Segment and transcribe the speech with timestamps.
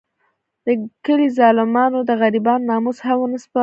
[0.65, 0.67] د
[1.05, 3.59] کلي ظالمانو د غریبانو ناموس هم ونه سپماوه.